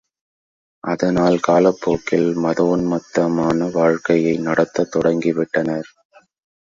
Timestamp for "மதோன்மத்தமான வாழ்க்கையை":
2.37-4.37